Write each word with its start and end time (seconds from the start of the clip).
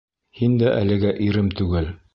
Һин 0.39 0.55
дә 0.63 0.73
әлегә 0.79 1.15
ирем 1.27 1.55
түгел. 1.61 1.97